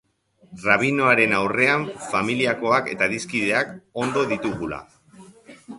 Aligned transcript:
Rabinoaren 0.61 1.35
aurrean, 1.41 1.85
familiakoak 2.07 2.91
eta 2.95 3.09
adiskideak 3.11 3.75
ondoan 4.07 4.35
ditugula. 4.35 4.83